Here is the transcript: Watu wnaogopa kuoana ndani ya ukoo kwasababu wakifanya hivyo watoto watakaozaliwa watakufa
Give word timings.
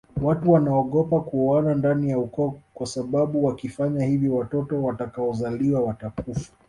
Watu 0.21 0.51
wnaogopa 0.51 1.19
kuoana 1.21 1.73
ndani 1.75 2.09
ya 2.09 2.19
ukoo 2.19 2.59
kwasababu 2.73 3.45
wakifanya 3.45 4.05
hivyo 4.05 4.35
watoto 4.35 4.83
watakaozaliwa 4.83 5.81
watakufa 5.81 6.51